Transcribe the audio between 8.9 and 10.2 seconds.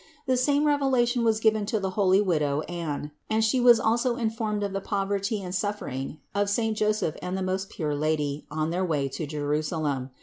to Jeru salem.